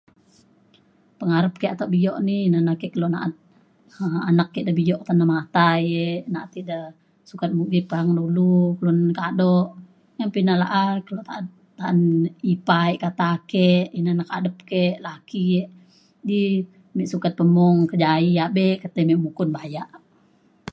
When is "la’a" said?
10.63-10.81